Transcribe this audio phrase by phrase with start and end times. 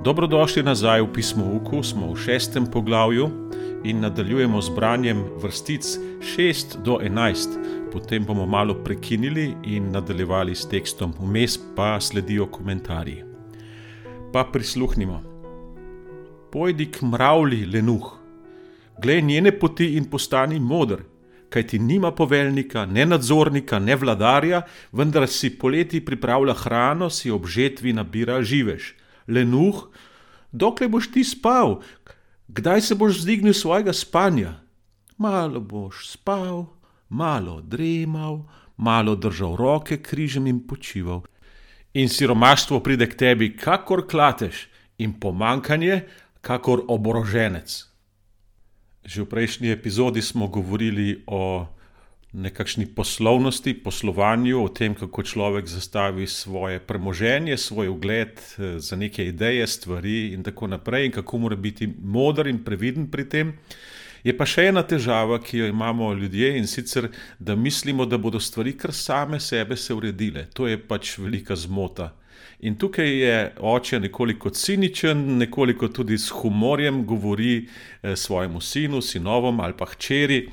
[0.00, 3.26] Dobrodošli nazaj v pismo Uku, smo v šestem poglavju
[3.84, 5.84] in nadaljujemo z branjem vrstic
[6.24, 7.92] 6 do 11.
[7.92, 13.24] Potem bomo malo prekinili in nadaljevali s tekstom, vmes pa sledijo komentarji.
[14.32, 15.20] Pa prisluhnimo.
[16.52, 18.08] Pojdi k mravlji, lenuh,
[19.02, 21.04] glej njene poti in postani modr,
[21.50, 24.62] kaj ti nima poveljnika, ne nadzornika, ne vladarja,
[24.92, 28.94] vendar si poleti pripravlja hrano, si ob žetvi nabira živež.
[29.30, 29.86] Lenuh,
[30.52, 31.78] dokler boš ti spal,
[32.50, 34.58] kdaj se boš zdignil svojega spanja?
[35.16, 36.66] Malo boš spal,
[37.08, 38.42] malo dremal,
[38.76, 41.22] malo držal roke križem in počival.
[41.94, 46.04] In siromaštvo pride k tebi, kakor klateš, in pomankanje,
[46.40, 47.68] kakor oboroženec.
[49.04, 51.64] Že v prejšnji epizodi smo govorili o
[52.32, 58.40] nekakšni poslovnosti, poslovanju, o tem, kako človek zastavi svoje premoženje, svoj ugled
[58.76, 63.28] za neke ideje, stvari in tako naprej, in kako mora biti moder in previden pri
[63.28, 63.52] tem.
[64.24, 67.08] Je pa še ena težava, ki jo imamo ljudje in sicer,
[67.38, 70.44] da mislimo, da bodo stvari kar same sebe se uredile.
[70.54, 72.12] To je pač velika zmota.
[72.60, 77.68] In tukaj je oče nekoliko ciničen, nekoliko tudi s humorjem govori
[78.02, 80.44] svojemu sinu, sinovom ali pa hčeri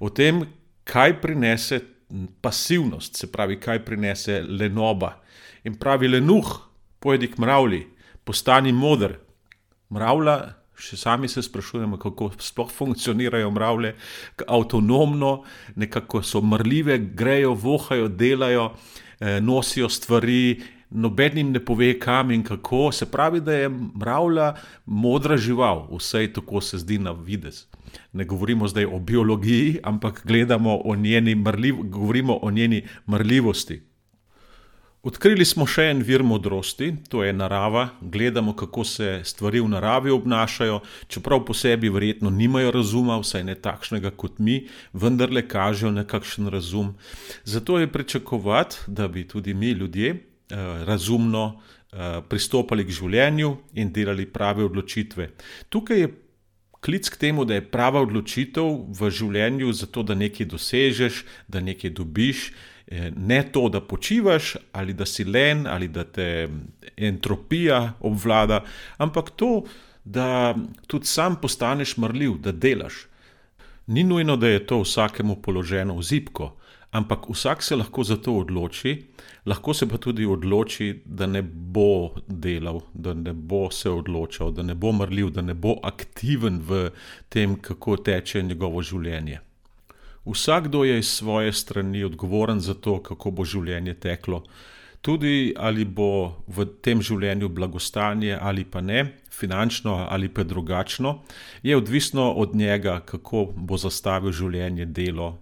[0.00, 0.42] o tem,
[0.84, 1.80] kaj prinese
[2.40, 5.14] pasivnost, se pravi, kaj prinese lenoba.
[5.64, 6.48] In pravi: Lenuh,
[7.00, 7.86] pojdi k mravlji,
[8.24, 9.16] postani moder.
[9.92, 10.36] Mravlja,
[10.82, 13.94] še sami se sprašujemo, kako sploh funkcionirajo mravlje,
[14.46, 15.42] avtonomno,
[15.76, 18.70] nekako so marljive, grejo, vohajo, delajo,
[19.40, 24.54] nosijo stvari, noben jim ne pove, kam in kako, se pravi, da je mravlja
[24.86, 27.66] modra žival, vsaj tako se zdi na videz.
[28.12, 31.34] Ne govorimo zdaj o biologiji, ampak gledamo o njeni
[31.84, 33.82] govorimo o njeni marljivosti.
[35.02, 40.12] Odkrili smo še en vir modrosti, to je narava, gledamo, kako se stvari v naravi
[40.14, 40.76] obnašajo,
[41.10, 44.60] čeprav po sebi verjetno nimajo razuma, vsaj ne takšnega kot mi,
[44.94, 46.94] vendarle kažejo nekakšen razum.
[47.42, 50.14] Zato je pričakovati, da bi tudi mi ljudje,
[50.86, 51.60] razumno,
[52.28, 55.32] pristopali k življenju in delali prave odločitve.
[55.68, 56.12] Tukaj je
[56.82, 58.66] klic k temu, da je prava odločitev
[58.98, 62.50] v življenju zato, da nekaj dosežeš, da nekaj dobiš,
[63.16, 66.48] ne to, da počivaš ali da si len ali da te
[66.96, 68.64] entropija obvlada,
[68.98, 69.62] ampak to,
[70.04, 70.54] da
[70.86, 73.06] tudi sam postaneš marljiv, da delaš.
[73.86, 76.50] Ni nujno, da je to vsakemu položeno v zibko,
[76.92, 78.96] ampak vsak se lahko za to odloči,
[79.46, 84.62] lahko se pa tudi odloči, da ne bo delal, da ne bo se odločal, da
[84.62, 86.90] ne bo marljiv, da ne bo aktiven v
[87.28, 89.40] tem, kako teče njegovo življenje.
[90.24, 94.44] Vsakdo je iz svoje strani odgovoren za to, kako bo življenje teklo.
[95.02, 101.22] Tudi ali bo v tem življenju blagostanje ali pa ne, finančno ali pa drugačno,
[101.62, 105.41] je odvisno od njega, kako bo zastavil življenje, delo.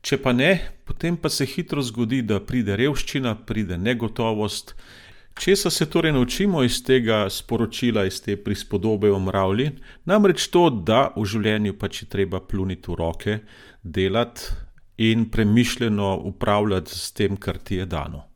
[0.00, 0.54] Če pa ne,
[0.88, 4.74] potem pa se hitro zgodi, da pride revščina, pride negotovost.
[5.40, 9.70] Česa se torej naučimo iz tega sporočila, iz te prispodobe o mravlji?
[10.08, 13.38] Namreč to, da v življenju pač je treba pljuniti v roke,
[13.82, 14.56] delati
[15.00, 18.29] in premišljeno upravljati s tem, kar ti je dano.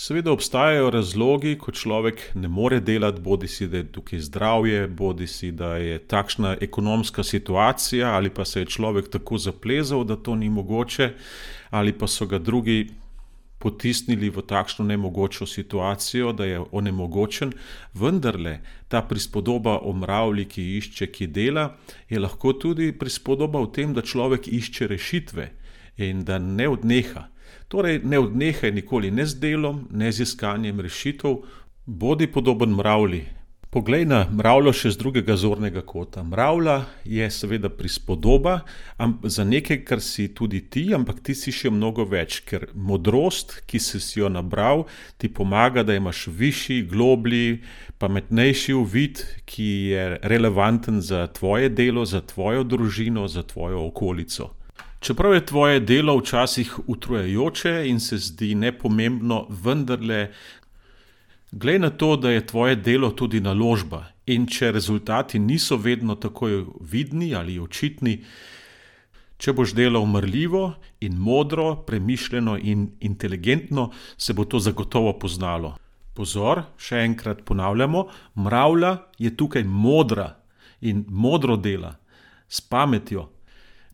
[0.00, 5.74] Seveda obstajajo razlogi, ko človek ne more delati, bodisi da je tukaj zdravje bodisi da
[5.76, 11.10] je takšna ekonomska situacija ali pa se je človek tako zaplezal, da to ni mogoče,
[11.70, 12.88] ali pa so ga drugi
[13.58, 17.52] potisnili v takšno nemogočo situacijo, da je onemogočen.
[17.94, 21.76] Vendarle ta prispodoba o mravlji, ki išče, ki dela,
[22.08, 25.50] je lahko tudi prispodoba o tem, da človek išče rešitve
[25.96, 27.26] in da ne odneha.
[27.70, 31.36] Torej ne odnehaj nikoli ne z delom ne z iskanjem rešitev,
[31.86, 33.28] bodi podoben mravlji.
[33.70, 36.24] Poglej na mravljo še z drugega zornega kota.
[36.26, 38.64] Mravlja je seveda prispodoba,
[39.22, 43.78] za nekaj, kar si tudi ti, ampak ti si še mnogo več, ker modrost, ki
[43.78, 47.60] si si jo nabral, ti pomaga, da imaš višji, globlji,
[48.02, 54.56] pametnejši uvid, ki je relevanten za tvoje delo, za tvojo družino, za tvojo okolico.
[55.00, 60.30] Čeprav je tvoje delo včasih utrujajoče in se zdi nepomembno, vendarle
[61.52, 66.64] glej na to, da je tvoje delo tudi naložba, in če rezultati niso vedno takoj
[66.80, 68.20] vidni ali očitni,
[69.40, 75.74] če boš delal marljivo in modro, premišljeno in inteligentno, se bo to zagotovo poznalo.
[76.14, 78.04] Pozor, še enkrat ponavljamo,
[78.36, 80.34] mravlja je tukaj modra
[80.80, 81.96] in modro dela,
[82.48, 83.30] s pametjo.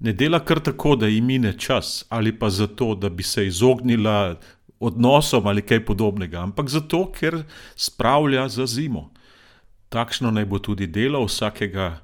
[0.00, 4.36] Ne dela kar tako, da ji mine čas, ali pa zato, da bi se izognila
[4.80, 7.42] odnosom ali kaj podobnega, ampak zato, ker
[7.76, 9.10] spravlja za zimo.
[9.88, 12.00] Takšno naj bo tudi delo vsakega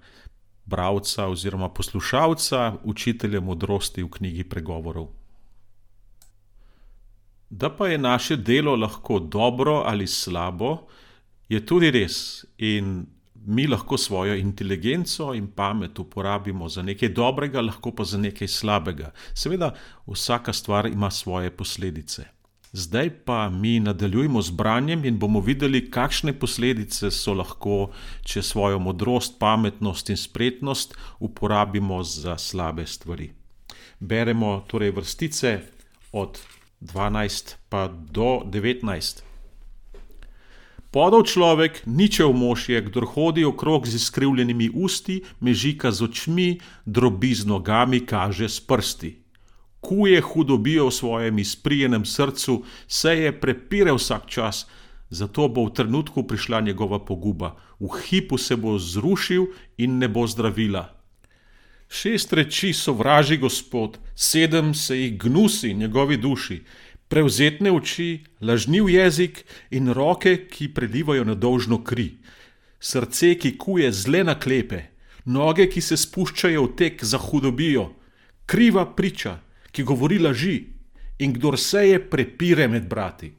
[0.64, 5.08] bralca oziroma poslušalca učitelja modrosti v knjigi pregovorov.
[7.50, 10.86] Da pa je naše delo lahko dobro ali slabo,
[11.48, 12.44] je tudi res.
[12.58, 13.06] In
[13.46, 19.12] mi lahko svojo inteligenco in pamet uporabimo za nekaj dobrega, lahko pa za nekaj slabega.
[19.34, 19.74] Seveda,
[20.06, 22.24] vsaka stvar ima svoje posledice.
[22.72, 27.90] Zdaj pa mi nadaljujemo z branjem in bomo videli, kakšne posledice so lahko,
[28.24, 33.32] če svojo modrost, pametnost in spretnost uporabimo za slabe stvari.
[34.00, 35.60] Beremo torej vrstice
[36.12, 36.40] od
[36.80, 39.31] 12 pa do 19.
[40.92, 47.32] Podal človek, ničev mož je, kdo hodi okrog z izkrivljenimi usti, mežika z očmi, drobi
[47.32, 49.16] z nogami, kaže s prsti.
[49.80, 54.68] Kuje hudobijo v svojem izprijenem srcu, se je prepire vsak čas,
[55.08, 59.48] zato bo v trenutku prišla njegova poguba, v hipu se bo zrušil
[59.80, 60.92] in ne bo zdravila.
[61.88, 66.60] Šest reči so vraži gospod, sedem se jih gnusi njegovi duši,
[67.12, 72.14] prevzetne oči, lažniv jezik in roke, ki prelivajo nedolžno kri,
[72.80, 74.80] srce, ki kuje zle naklepe,
[75.28, 77.90] noge, ki se spuščajo v tek za hudobijo,
[78.48, 79.36] kriva priča,
[79.72, 80.56] ki govori laži
[81.20, 83.32] in kdo seje prepire med brati.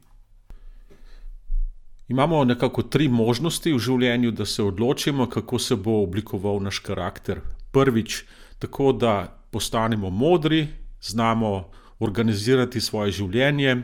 [2.08, 7.40] Imamo nekako tri možnosti v življenju, da se odločimo, kako se bo oblikoval naš karakter.
[7.72, 8.22] Prvič,
[8.62, 10.68] tako da postanemo modri,
[11.02, 11.70] znamo
[12.04, 13.76] organizirati svoje življenje,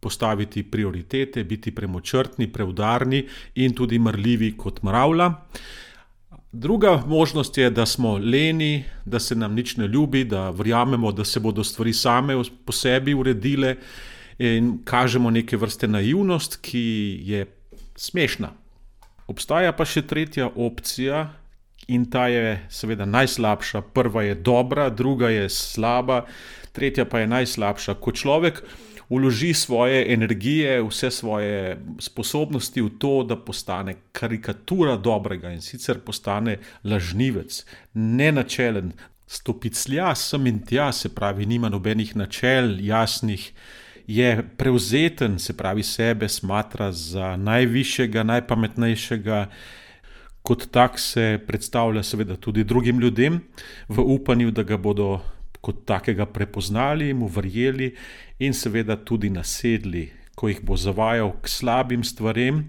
[0.00, 3.22] postaviti prioritete, biti premočrtni, preudarni
[3.54, 5.30] in tudi mrljivi kot mravlja.
[6.52, 11.24] Druga možnost je, da smo leni, da se nam nič ne ljubi, da verjamemo, da
[11.24, 13.76] se bodo stvari same po sebi uredile
[14.38, 16.84] in kažemo neke vrste naivnost, ki
[17.26, 17.46] je
[17.96, 18.52] smešna.
[19.26, 21.24] Obstaja pa še tretja opcija
[21.88, 23.82] in ta je seveda najslabša.
[23.96, 26.24] Prva je dobra, druga je slaba,
[26.74, 27.94] tretja pa je najslabša.
[28.02, 28.62] Ko človek
[29.08, 36.58] vloži svoje energije, vse svoje sposobnosti v to, da postane karikatura dobrega in sicer postane
[36.84, 38.92] lažnivec, nenačelen,
[39.26, 43.52] stopiclja sem in tja, se pravi, nima nobenih načel, jasnih.
[44.06, 49.46] Je prevzeten, se pravi, sebe smatra za najvišjega, najpametnejšega,
[50.42, 53.40] kot tak se predstavlja, seveda, tudi drugim ljudem,
[53.88, 55.22] v upanju, da ga bodo
[55.64, 57.94] kot takega prepoznali, mu verjeli
[58.44, 62.60] in seveda tudi nasedli, ko jih bo zavajal k slabim stvarem,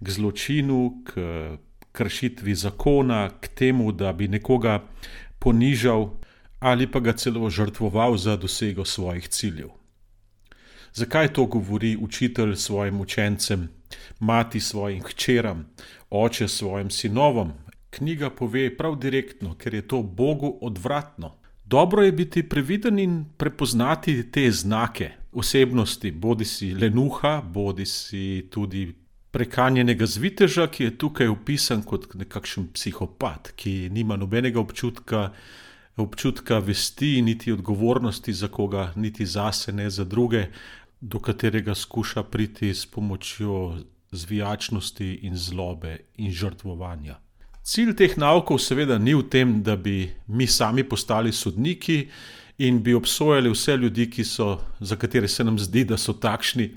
[0.00, 1.28] k zločinu, k
[1.92, 4.80] kršitvi zakona, k temu, da bi nekoga
[5.38, 6.10] ponižal
[6.60, 9.68] ali pa ga celo žrtvoval za dosego svojih ciljev.
[10.92, 13.68] Zakaj to govori učitelj svojim učencem,
[14.18, 15.68] mati svojim hčeram,
[16.10, 17.52] oče svojim sinovom?
[17.90, 21.34] Knjiga pove prav direktno, ker je to Bogu odvratno.
[21.68, 28.94] Dobro je biti previden in prepoznati te znake osebnosti, bodi si lenuha, bodi si tudi
[29.30, 35.28] prekanjenega zviteža, ki je tukaj opisan kot nekakšen psihopat, ki nima nobenega občutka,
[35.96, 40.46] občutka vesti, niti odgovornosti za koga, niti zase, ne za druge,
[41.00, 43.76] do katerega skuša priti s pomočjo
[44.10, 47.20] zvijačnosti in zlobe in žrtvovanja.
[47.68, 52.06] Cilj teh naukov seveda ni v tem, da bi mi sami postali sodniki
[52.64, 56.70] in bi obsojali vse ljudi, so, za katere se nam zdi, da so takšni.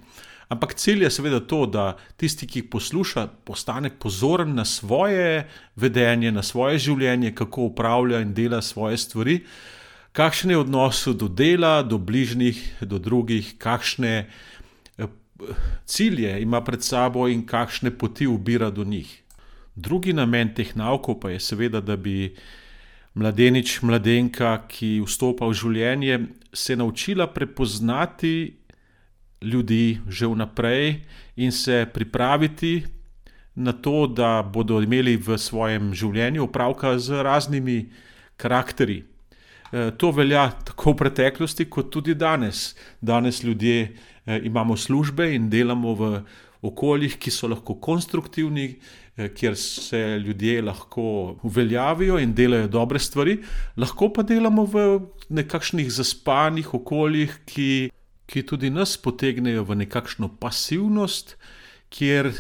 [0.51, 6.43] Ampak cilj je seveda to, da tisti, ki posluša, postane pozoren na svoje vedenje, na
[6.43, 9.39] svoje življenje, kako upravlja in dela svoje stvari,
[10.12, 15.07] kakšen je odnos do dela, do bližnjih, do drugih, kakšne eh,
[15.86, 19.21] cilje ima pred sabo in kakšne poti ubira do njih.
[19.75, 22.35] Drugi namen teh naukov pa je seveda, da bi
[23.15, 26.17] mladenič, mladenka, ki vstopa v življenje,
[26.53, 28.57] se naučila prepoznati
[29.41, 31.01] ljudi že vnaprej
[31.37, 32.83] in se pripraviti
[33.55, 37.89] na to, da bodo imeli v svojem življenju opravka z raznimi
[38.37, 39.01] karakteri.
[39.71, 42.75] E, to velja tako v preteklosti, kot tudi danes.
[43.01, 46.11] Danes ljudje e, imamo službe in delamo v
[46.61, 53.39] okoljih, ki so lahko konstruktivni, Eh, kjer se ljudje lahko uveljavijo in delajo dobre stvari,
[53.77, 54.86] lahko pa delamo v
[55.30, 57.89] nekakšnih zaspanih okoljih, ki,
[58.25, 61.36] ki tudi nas potegnejo v nekakšno pasivnost,
[61.91, 62.32] kjer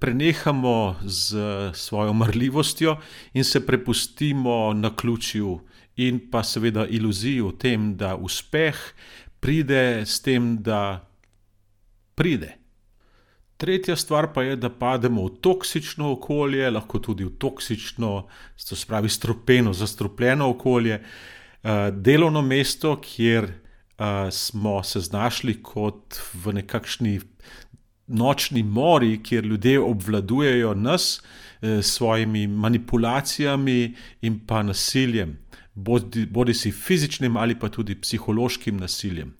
[0.00, 1.40] prenehamo z
[1.74, 2.98] svojo mrljivostjo
[3.32, 5.60] in se prepustimo na ključju
[5.96, 8.76] in pa seveda iluziji o tem, da uspeh
[9.40, 11.08] pride s tem, da
[12.14, 12.57] pride.
[13.58, 18.12] Tretja stvar pa je, da pademo v toksično okolje, lahko tudi v toksično,
[18.68, 21.00] to se pravi, stropeno, zastrupljeno okolje,
[21.92, 23.50] delovno mesto, kjer
[24.30, 27.18] smo se znašli kot v nekakšni
[28.06, 31.22] nočni mori, kjer ljudje obvladujejo nas
[31.60, 35.38] s svojimi manipulacijami in pa nasiljem,
[35.74, 39.34] bodi, bodi si fizičnim ali pa tudi psihološkim nasiljem.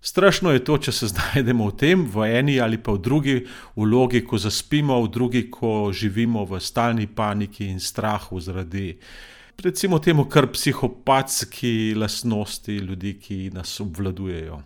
[0.00, 3.36] Strašno je to, če se znajdemo v tem, v eni ali pa v drugi
[3.76, 8.98] vlogi, ko zaspimo, v drugi, ko živimo v stalni paniki in strahu zaradi,
[9.58, 14.62] recimo, temu kar psihopatski lastnosti ljudi, ki nas obvladujejo.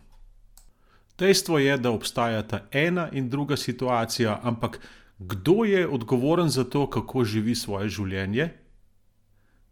[1.18, 4.80] Dejstvo je, da obstajata ena in druga situacija, ampak
[5.18, 8.48] kdo je odgovoren za to, kako živi svoje življenje?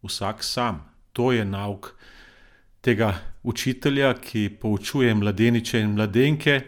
[0.02, 0.86] Vsak sam.
[1.12, 1.90] To je nauk
[2.80, 6.60] tega učitelja, ki poučuje mladeniče in mladenke.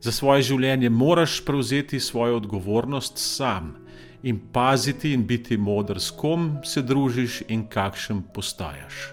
[0.00, 3.76] Za svoje življenje moraš prevzeti svojo odgovornost sam
[4.22, 9.12] in paziti in biti moder, s kom se družiš in kakšen postajaš.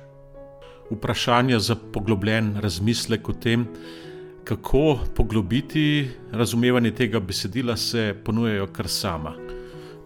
[0.90, 3.68] Vprašanja za poglobljen razmislek o tem,
[4.44, 9.49] kako poglobiti razumevanje tega besedila, se ponujajo kar sama.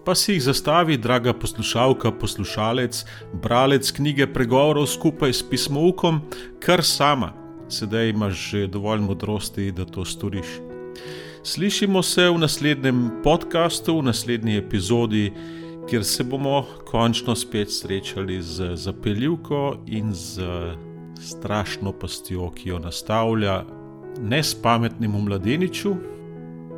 [0.05, 6.19] Pa si jih zastavi, draga poslušalka, poslušalec, bralec knjige pregovorov skupaj s pismoukom,
[6.59, 7.31] kar sama.
[7.71, 10.59] Sedaj imaš že dovolj modrosti, da to storiš.
[11.43, 15.31] Slišimo se v naslednjem podkastu, v naslednji epizodi,
[15.89, 20.43] kjer se bomo končno spet srečali z zapeljivko in z
[21.21, 23.63] strašno pastjo, ki jo nastavlja
[24.19, 25.95] nespametnemu mladeniču,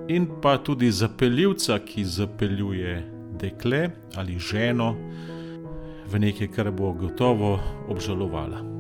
[0.08, 4.96] in pa tudi zapeljivca, ki zapeljuje dekle ali ženo
[6.06, 8.75] v nekaj, kar bo gotovo obžalovala.